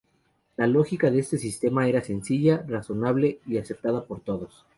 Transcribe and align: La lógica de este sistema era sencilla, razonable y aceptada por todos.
La 0.57 0.65
lógica 0.65 1.11
de 1.11 1.19
este 1.19 1.37
sistema 1.37 1.87
era 1.87 2.01
sencilla, 2.01 2.65
razonable 2.67 3.37
y 3.45 3.59
aceptada 3.59 4.03
por 4.03 4.19
todos. 4.21 4.65